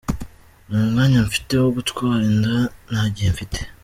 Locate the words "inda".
2.31-2.55